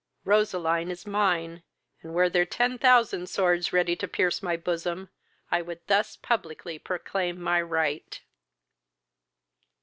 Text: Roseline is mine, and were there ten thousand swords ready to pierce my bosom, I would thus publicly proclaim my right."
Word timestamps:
Roseline 0.25 0.89
is 0.89 1.05
mine, 1.05 1.61
and 2.01 2.15
were 2.15 2.27
there 2.27 2.43
ten 2.43 2.79
thousand 2.79 3.29
swords 3.29 3.71
ready 3.71 3.95
to 3.95 4.07
pierce 4.07 4.41
my 4.41 4.57
bosom, 4.57 5.09
I 5.51 5.61
would 5.61 5.81
thus 5.85 6.15
publicly 6.15 6.79
proclaim 6.79 7.39
my 7.39 7.61
right." 7.61 8.19